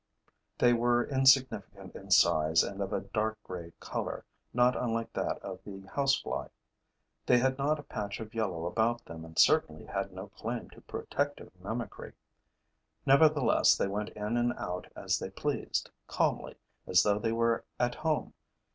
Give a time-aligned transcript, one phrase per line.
[0.57, 5.59] They were insignificant in size and of a dark gray color, not unlike that of
[5.63, 6.47] the housefly.
[7.27, 10.81] They had not a patch of yellow about them and certainly had no claim to
[10.81, 12.13] protective mimicry.
[13.05, 16.55] Nevertheless, they went in and out as they pleased, calmly,
[16.87, 18.33] as though they were at home.